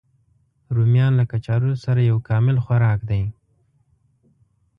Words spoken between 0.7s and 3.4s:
رومیان له کچالو سره یو کامل خوراک دی